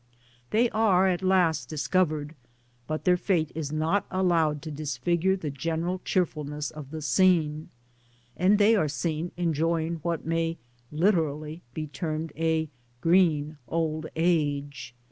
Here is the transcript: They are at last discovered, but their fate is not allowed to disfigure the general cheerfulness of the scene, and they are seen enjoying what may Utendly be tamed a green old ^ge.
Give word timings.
They 0.49 0.67
are 0.71 1.07
at 1.07 1.21
last 1.21 1.69
discovered, 1.69 2.33
but 2.87 3.05
their 3.05 3.17
fate 3.17 3.51
is 3.53 3.71
not 3.71 4.07
allowed 4.09 4.63
to 4.63 4.71
disfigure 4.71 5.35
the 5.35 5.51
general 5.51 6.01
cheerfulness 6.03 6.71
of 6.71 6.89
the 6.89 7.03
scene, 7.03 7.69
and 8.35 8.57
they 8.57 8.75
are 8.75 8.87
seen 8.87 9.31
enjoying 9.37 9.97
what 9.97 10.25
may 10.25 10.57
Utendly 10.91 11.61
be 11.75 11.85
tamed 11.85 12.31
a 12.35 12.67
green 12.99 13.59
old 13.67 14.07
^ge. 14.15 14.93